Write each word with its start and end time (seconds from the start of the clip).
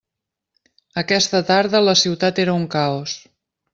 Aquesta 1.01 1.41
tarda 1.49 1.83
la 1.89 1.95
ciutat 2.05 2.43
era 2.45 2.57
un 2.63 2.67
caos. 2.77 3.15